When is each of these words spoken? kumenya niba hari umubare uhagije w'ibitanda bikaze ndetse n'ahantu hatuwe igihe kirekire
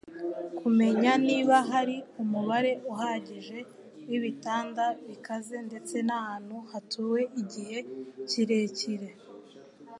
kumenya 0.59 1.11
niba 1.27 1.55
hari 1.71 1.97
umubare 2.21 2.71
uhagije 2.91 3.59
w'ibitanda 4.07 4.85
bikaze 5.07 5.55
ndetse 5.67 5.95
n'ahantu 6.07 6.55
hatuwe 6.71 7.21
igihe 7.41 7.77
kirekire 8.29 9.09